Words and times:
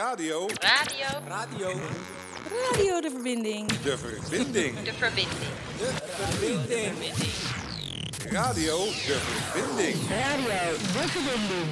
Radio. 0.00 0.48
Radio. 0.62 1.08
Radio. 1.28 1.80
Radio 2.72 3.00
de 3.00 3.10
verbinding. 3.10 3.66
De 3.82 3.98
verbinding. 3.98 4.82
De 4.82 4.92
verbinding. 4.92 5.30
De 5.78 5.92
verbinding. 6.16 6.94
Radio 8.32 8.76
de 8.84 9.18
verbinding. 9.20 9.96
Radio 10.08 10.72
de 10.92 11.08
verbinding. 11.08 11.68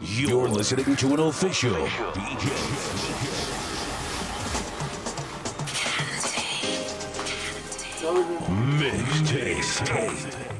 You're 0.00 0.48
listening 0.48 0.96
to 0.96 1.14
an 1.14 1.20
official 1.20 1.88
DJ. 2.12 2.50
Mixtape. 8.78 10.59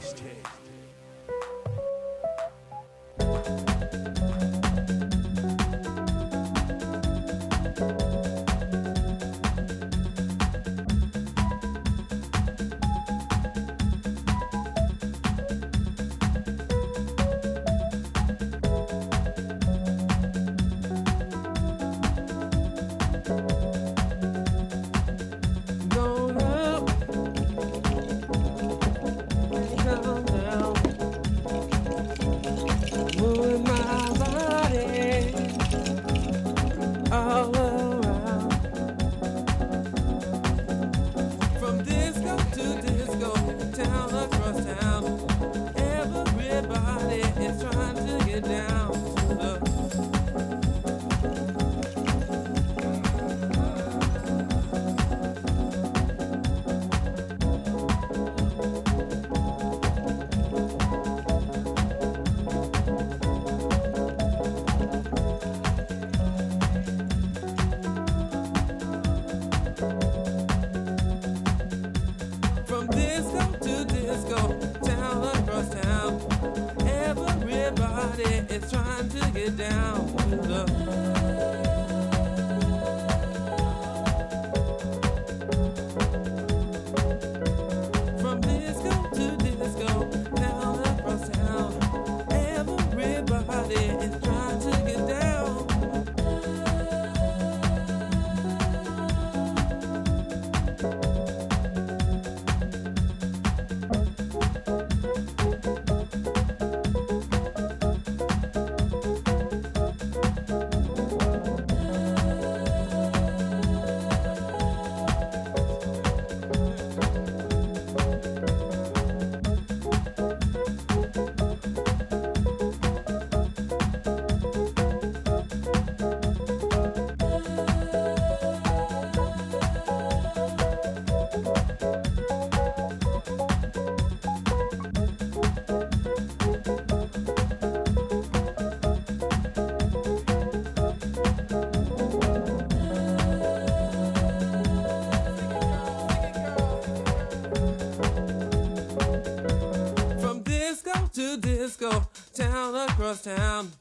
go 151.81 152.07
town 152.35 152.75
across 152.75 153.23
town. 153.23 153.73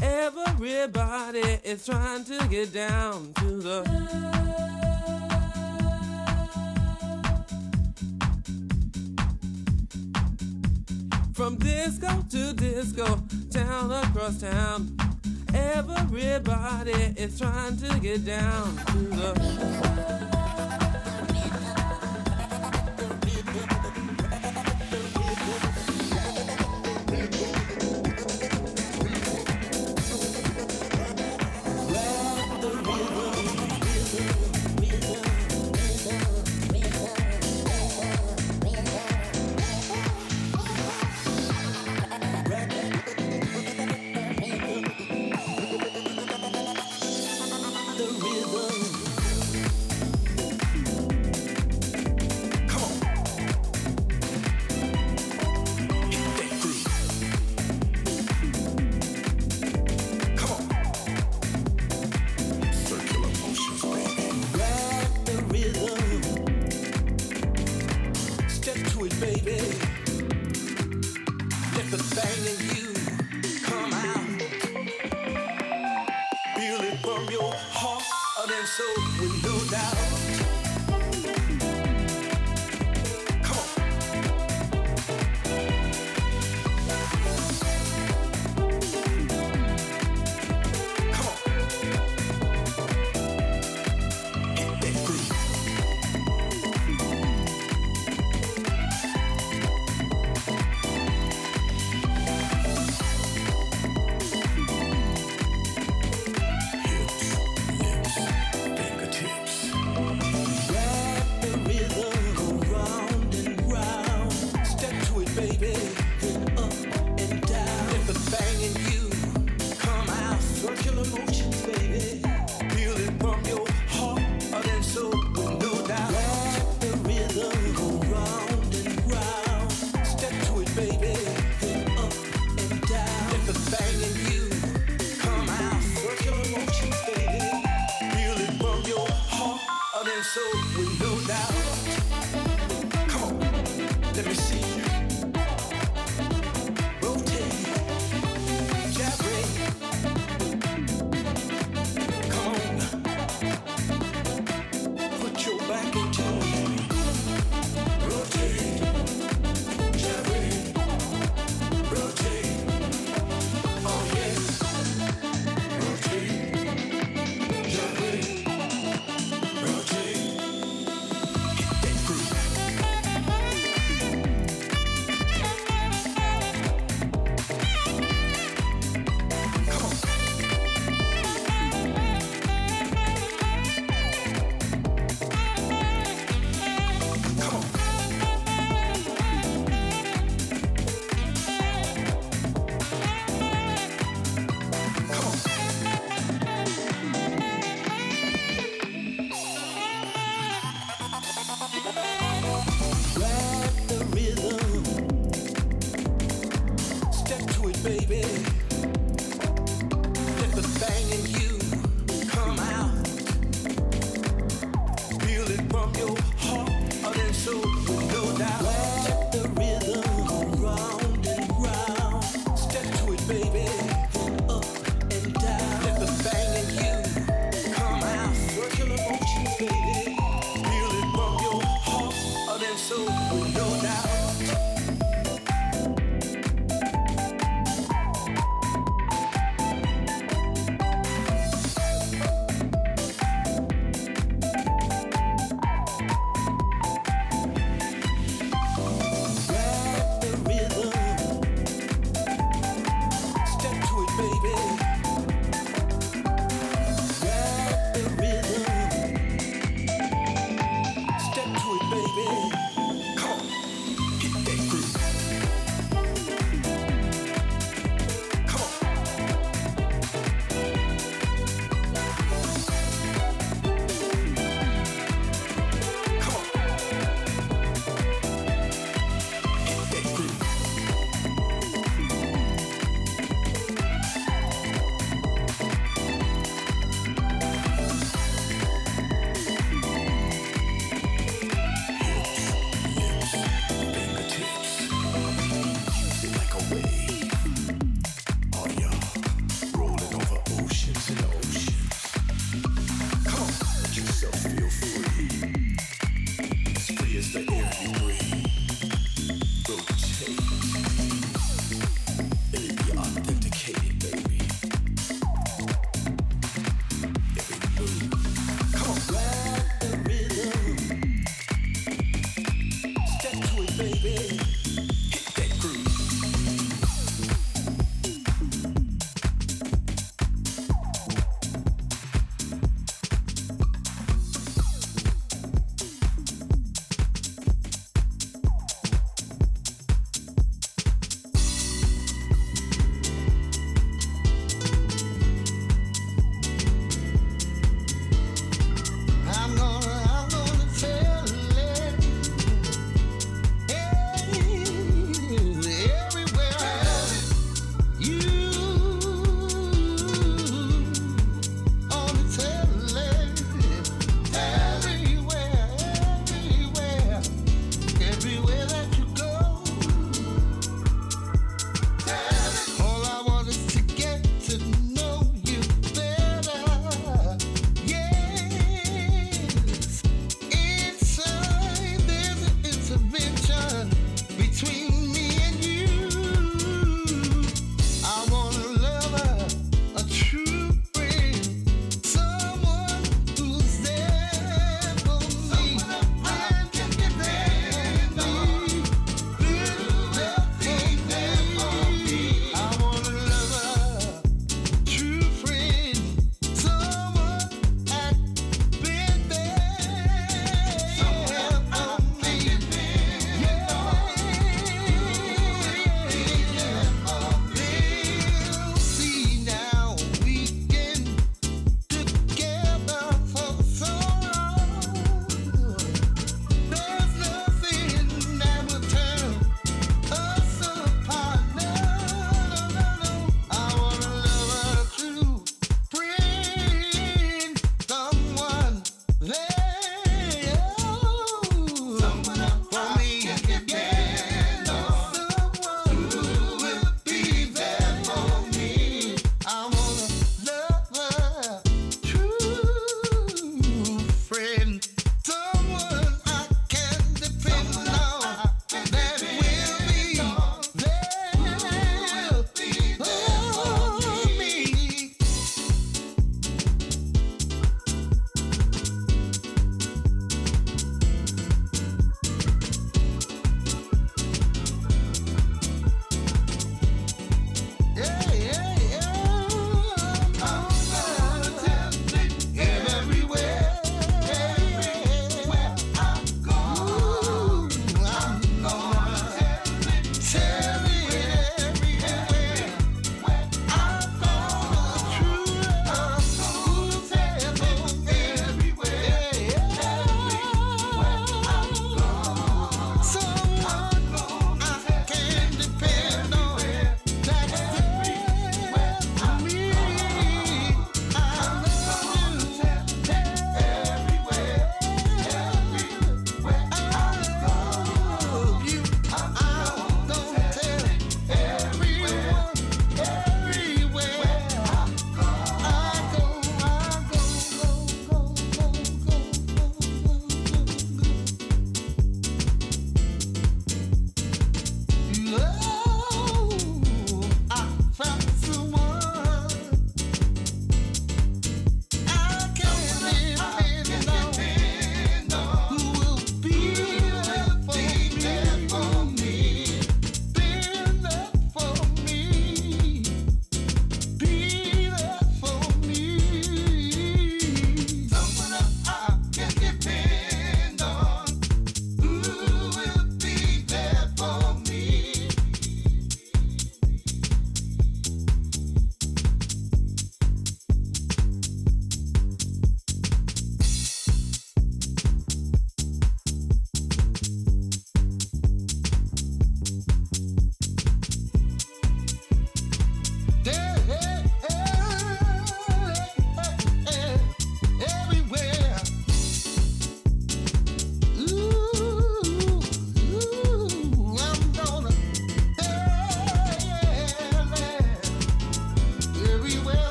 Everybody 0.00 1.60
is 1.62 1.84
trying 1.84 2.24
to 2.24 2.46
get 2.48 2.72
down 2.72 3.34
to 3.34 3.44
the. 3.44 4.33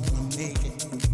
gonna 0.00 0.36
make 0.36 0.64
it. 0.64 1.11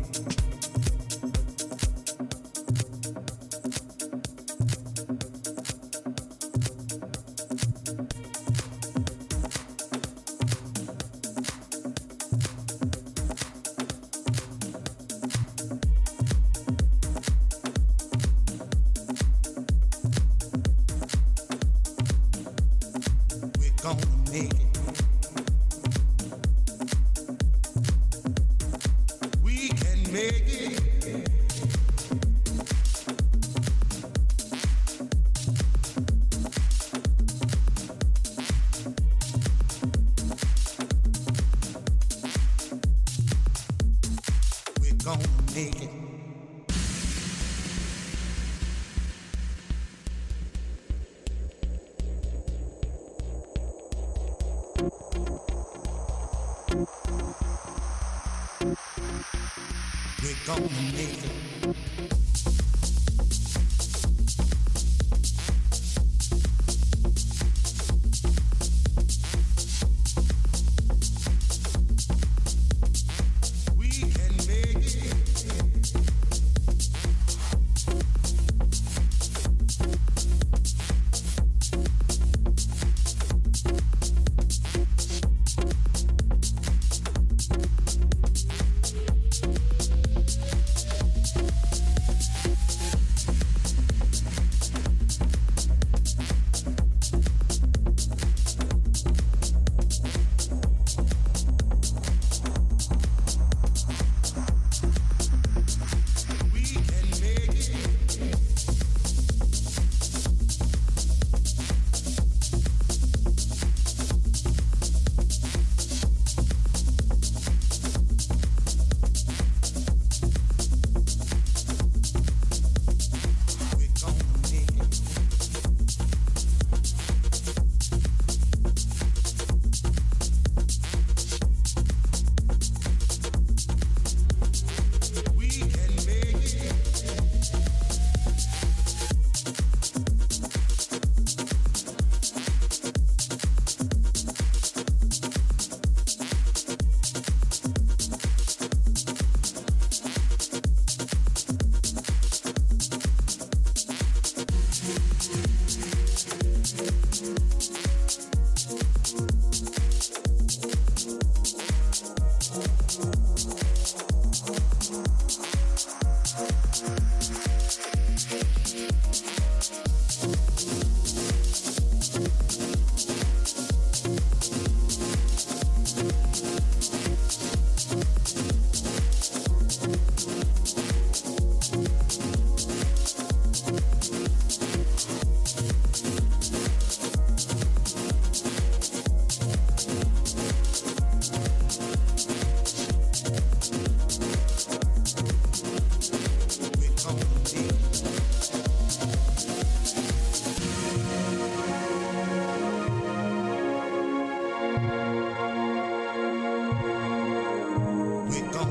We 208.58 208.64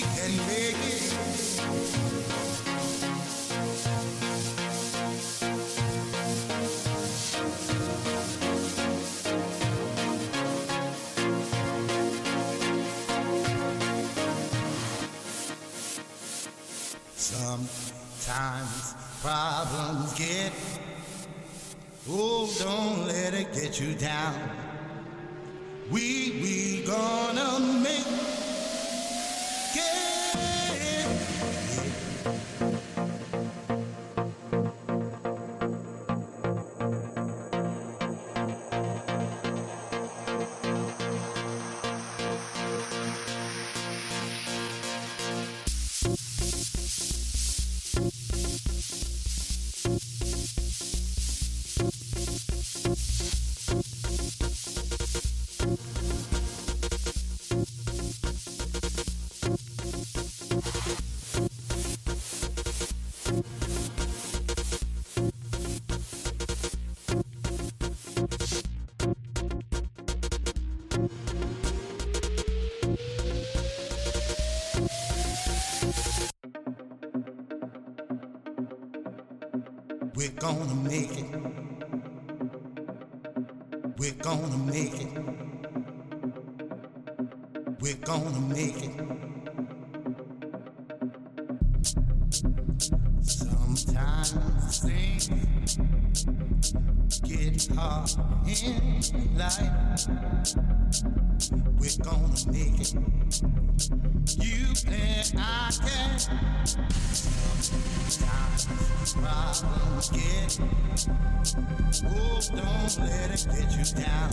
can 0.00 0.32
make 0.48 0.80
it. 0.88 1.02
Sometimes 17.14 18.94
problems 19.20 20.14
get 20.14 20.71
Oh, 22.10 22.52
don't 22.58 23.06
let 23.06 23.32
it 23.32 23.52
get 23.52 23.78
you 23.78 23.94
down. 23.94 24.61
gonna 80.42 80.74
make 80.74 81.16
it. 81.18 81.24
We're 83.96 84.10
gonna 84.14 84.58
make 84.58 85.00
it. 85.00 85.08
We're 87.80 87.94
gonna 87.94 88.40
make 88.40 88.82
it. 88.82 89.31
In. 98.82 99.72
We're 101.78 101.98
gonna 102.02 102.38
make 102.50 102.80
it. 102.80 102.94
You 104.38 104.74
and 104.86 105.34
I 105.38 105.70
can. 105.70 106.18
Problems. 109.14 110.10
Oh, 112.04 112.40
don't 112.54 112.94
let 112.98 113.30
it 113.30 113.42
get 113.50 113.70
you 113.76 113.84
down. 114.02 114.30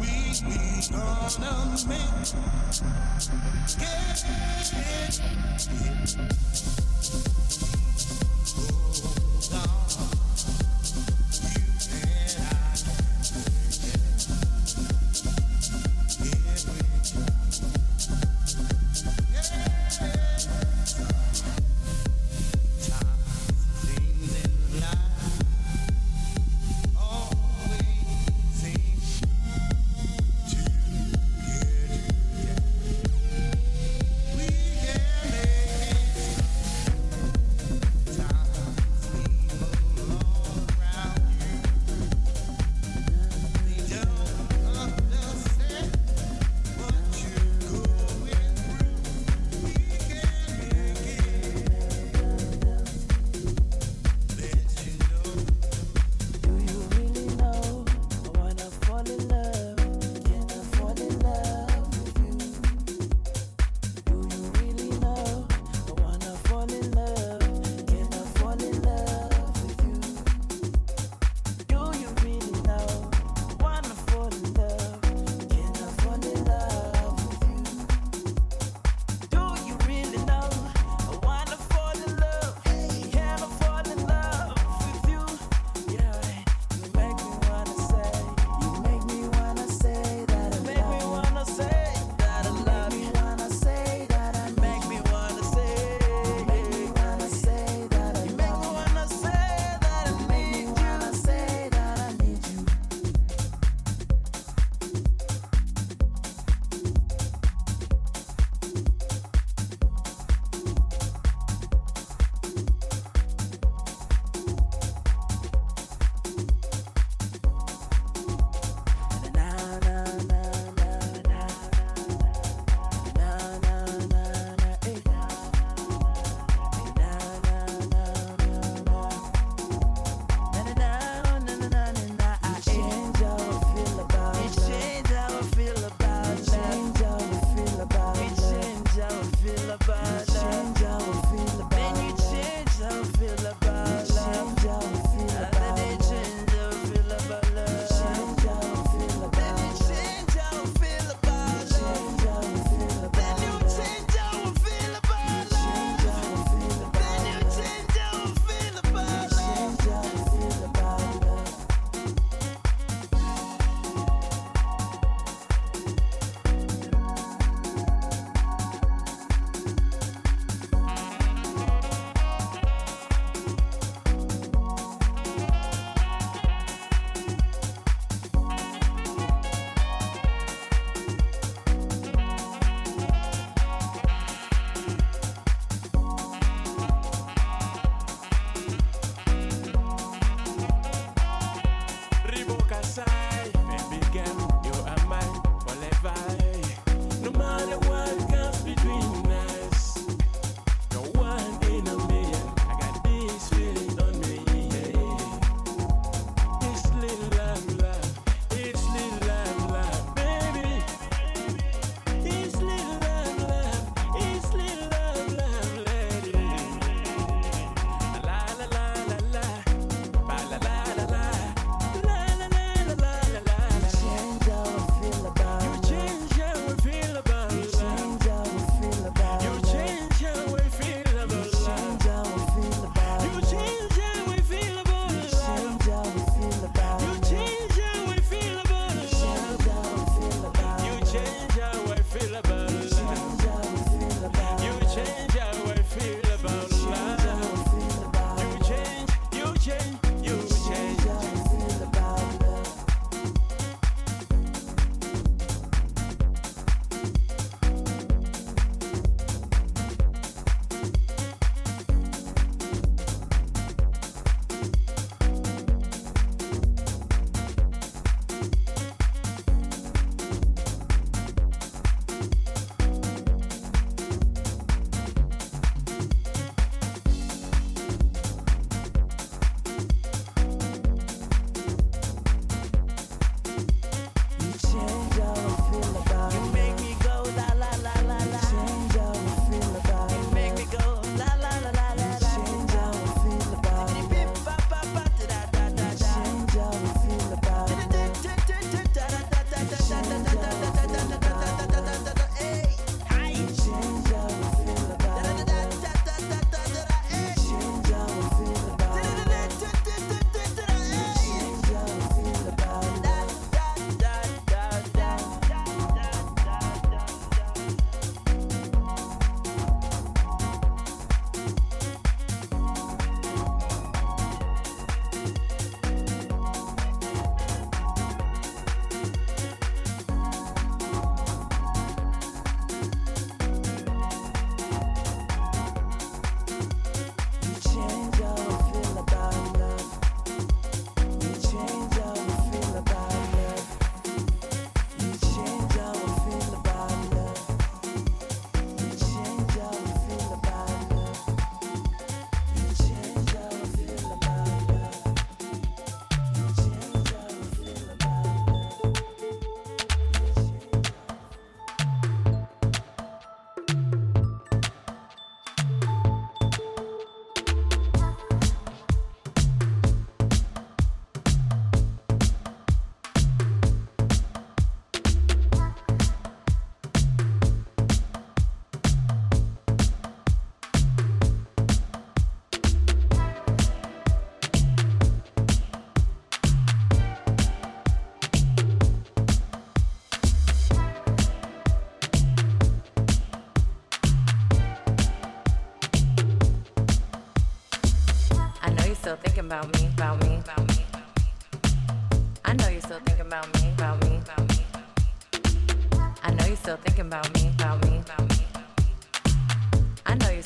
We 0.00 0.16
gonna 0.90 1.78
make 1.88 2.12
it. 2.32 2.72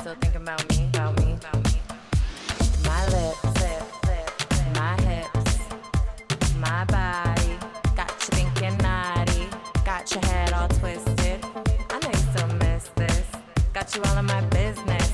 Still 0.07 0.15
thinking 0.21 0.43
about 0.43 0.69
me, 0.71 0.87
about 0.87 1.19
me, 1.19 1.33
about 1.33 1.65
me. 1.65 1.81
My 2.85 3.05
lips, 3.07 3.43
lip, 3.61 3.83
lip, 4.07 4.31
my 4.77 4.95
hips, 5.03 5.59
my 6.61 6.85
body. 6.85 7.59
Got 7.97 8.13
you 8.21 8.39
thinking 8.39 8.79
naughty, 8.79 9.49
got 9.85 10.09
your 10.15 10.25
head 10.27 10.53
all 10.53 10.69
twisted. 10.69 11.45
I 11.91 11.99
know 11.99 12.09
you 12.09 12.25
still 12.31 12.47
miss 12.59 12.89
this. 12.95 13.27
Got 13.75 13.97
you 13.97 14.03
all 14.05 14.19
in 14.19 14.27
my 14.27 14.43
business. 14.43 15.13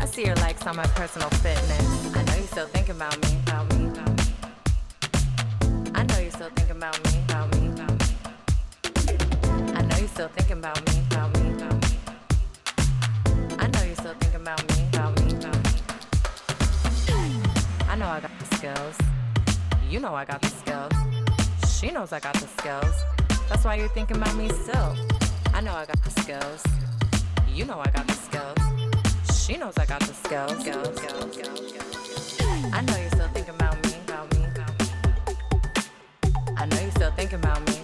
I 0.00 0.06
see 0.06 0.24
your 0.24 0.36
likes 0.36 0.66
on 0.66 0.76
my 0.76 0.86
personal 0.96 1.28
fitness. 1.44 2.16
I 2.16 2.22
know 2.24 2.36
you 2.36 2.46
still 2.46 2.68
thinking 2.68 2.96
about 2.96 3.20
me, 3.20 3.36
about 3.44 3.68
me, 3.74 3.88
about 3.88 4.16
me. 4.16 4.24
I 5.94 6.04
know 6.04 6.18
you 6.20 6.30
still 6.30 6.48
thinking 6.56 6.76
about 6.76 6.96
me, 7.04 7.20
about 7.28 7.54
me, 7.54 7.68
about 7.68 7.92
me. 8.00 9.74
I 9.76 9.82
know 9.82 9.96
you 9.98 10.06
still 10.06 10.28
thinking 10.28 10.56
about 10.56 10.80
me, 10.86 11.02
about 11.10 11.34
me. 11.34 11.41
About 14.42 14.76
me, 14.76 14.88
about 14.92 15.24
me, 15.24 15.34
about 15.36 15.64
me. 15.64 15.70
I 17.88 17.94
know 17.96 18.08
I 18.08 18.18
got 18.18 18.32
the 18.40 18.56
skills. 18.56 18.98
You 19.88 20.00
know 20.00 20.14
I 20.16 20.24
got 20.24 20.42
the 20.42 20.48
skills. 20.48 20.92
She 21.70 21.92
knows 21.92 22.12
I 22.12 22.18
got 22.18 22.34
the 22.34 22.48
skills. 22.48 22.94
That's 23.48 23.64
why 23.64 23.76
you're 23.76 23.88
thinking 23.90 24.16
about 24.16 24.34
me 24.34 24.48
still. 24.48 24.96
I 25.54 25.60
know 25.60 25.72
I 25.74 25.86
got 25.86 26.02
the 26.02 26.10
skills. 26.10 26.64
You 27.54 27.66
know 27.66 27.78
I 27.78 27.90
got 27.90 28.06
the 28.08 28.14
skills. 28.14 28.58
She 29.32 29.56
knows 29.56 29.78
I 29.78 29.86
got 29.86 30.00
the 30.00 30.12
skills. 30.12 30.50
skills, 30.60 30.96
skills, 30.96 31.36
skills, 31.36 31.68
skills. 31.68 32.72
I 32.72 32.80
know 32.80 32.96
you're 32.96 33.10
still 33.10 33.28
thinking 33.28 33.54
about 33.54 33.76
me, 33.84 33.94
about 34.08 34.26
me, 34.34 34.44
about 34.56 34.74
me. 34.80 34.86
I 36.56 36.66
know 36.66 36.80
you're 36.80 36.90
still 36.90 37.12
thinking 37.12 37.38
about 37.38 37.60
me, 37.68 37.74
about 37.74 37.76
me, 37.76 37.81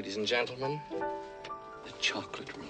Ladies 0.00 0.16
and 0.16 0.26
gentlemen, 0.26 0.80
the 1.84 1.92
chocolate 2.00 2.56
room. 2.56 2.66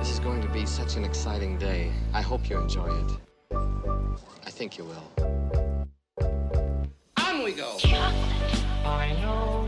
This 0.00 0.10
is 0.10 0.18
going 0.18 0.42
to 0.42 0.48
be 0.48 0.66
such 0.66 0.96
an 0.96 1.04
exciting 1.04 1.56
day. 1.56 1.92
I 2.12 2.20
hope 2.20 2.50
you 2.50 2.58
enjoy 2.58 2.88
it. 2.88 3.12
I 4.44 4.50
think 4.50 4.76
you 4.76 4.86
will. 4.86 5.08
On 7.16 7.44
we 7.44 7.52
go. 7.52 7.78
I 8.84 9.16
know, 9.22 9.63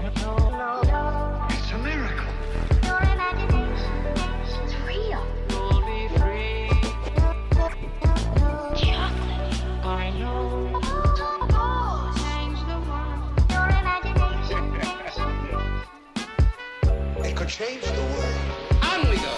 It 17.46 17.50
could 17.50 17.66
change 17.66 17.84
the 17.84 18.02
world. 18.02 18.34
On 18.82 19.08
we 19.08 19.16
go. 19.18 19.30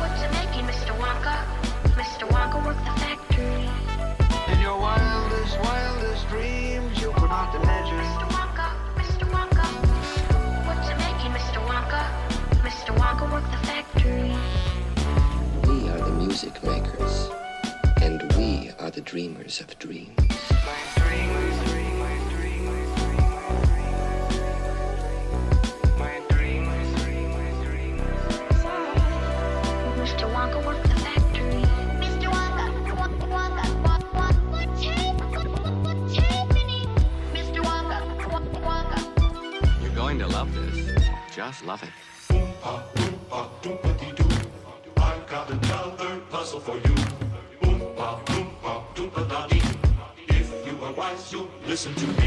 What's 0.00 0.22
it 0.22 0.32
making, 0.32 0.64
Mr. 0.64 0.96
Wonka? 0.96 1.44
Mr. 1.92 2.26
Wonka 2.26 2.64
work 2.64 2.78
the 2.78 3.00
factory. 3.00 3.68
In 4.50 4.60
your 4.62 4.78
wildest, 4.78 5.60
wildest 5.60 6.26
dreams, 6.28 6.98
you 7.02 7.12
could 7.12 7.28
not 7.28 7.54
imagine. 7.54 7.98
Mr. 7.98 8.26
Wonka, 8.30 8.72
Mr. 8.96 9.28
Wonka. 9.28 9.66
What's 10.66 10.88
it 10.88 10.96
making, 11.04 11.32
Mr. 11.32 11.60
Wonka? 11.68 12.02
Mr. 12.64 12.96
Wonka 12.96 13.30
work 13.30 13.44
the 13.50 13.66
factory. 13.66 14.34
We 15.68 15.90
are 15.90 15.98
the 15.98 16.12
music 16.12 16.64
makers, 16.64 17.28
and 18.00 18.22
we 18.38 18.70
are 18.78 18.90
the 18.90 19.02
dreamers 19.02 19.60
of 19.60 19.78
dreams. 19.78 20.16
My 20.64 20.80
dream, 20.96 21.59
Just 41.40 41.64
love 41.64 41.82
it. 41.82 41.88
I've 44.96 45.26
got 45.26 45.50
another 45.50 46.20
puzzle 46.28 46.60
for 46.60 46.76
you. 46.76 46.94
Oompa, 47.62 48.20
loompa, 48.26 48.84
doompa 48.94 49.28
da 49.28 49.46
dee. 49.46 49.62
If 50.28 50.50
you 50.66 50.84
are 50.84 50.92
wise, 50.92 51.32
you'll 51.32 51.48
listen 51.66 51.94
to 51.94 52.06
me. 52.06 52.26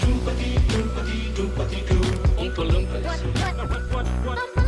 Doompa 0.00 0.32
dee, 0.38 0.58
doompa 0.68 1.02
dee, 1.06 1.32
doompa 1.34 1.64
dee 1.70 1.84
doo. 1.88 2.02
Oompa 2.38 2.62
Loompas. 2.70 3.02
Doompa 4.24 4.65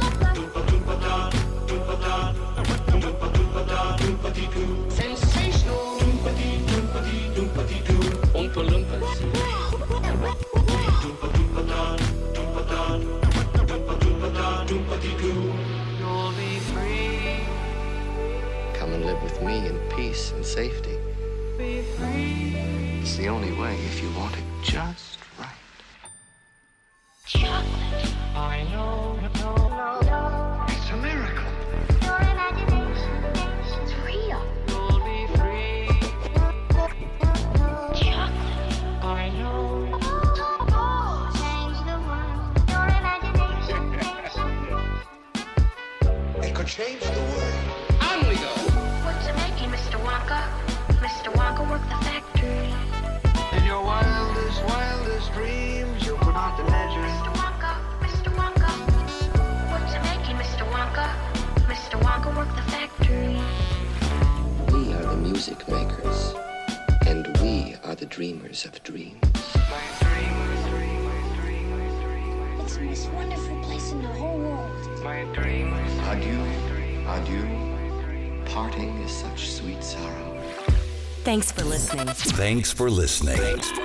free, 16.72 17.40
Come 18.74 18.94
and 18.94 19.04
live 19.04 19.22
with 19.22 19.42
me 19.42 19.66
in 19.66 19.78
peace 19.94 20.32
and 20.32 20.44
safety. 20.44 20.96
It's 21.58 23.16
the 23.16 23.28
only 23.28 23.52
way 23.52 23.74
if 23.74 24.02
you 24.02 24.10
want 24.12 24.36
it 24.38 24.47
Thanks 82.48 82.72
for 82.72 82.88
listening. 82.88 83.36
Thanks 83.36 83.77